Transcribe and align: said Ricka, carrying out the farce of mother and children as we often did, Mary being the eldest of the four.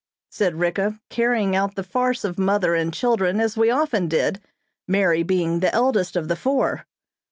said 0.31 0.55
Ricka, 0.55 0.99
carrying 1.11 1.55
out 1.55 1.75
the 1.75 1.83
farce 1.83 2.23
of 2.23 2.39
mother 2.39 2.73
and 2.73 2.91
children 2.91 3.39
as 3.39 3.55
we 3.55 3.69
often 3.69 4.07
did, 4.07 4.41
Mary 4.87 5.21
being 5.21 5.59
the 5.59 5.71
eldest 5.75 6.15
of 6.15 6.27
the 6.27 6.35
four. 6.35 6.87